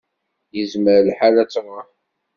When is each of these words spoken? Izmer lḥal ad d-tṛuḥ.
Izmer 0.61 0.99
lḥal 1.07 1.35
ad 1.43 1.47
d-tṛuḥ. 1.47 1.87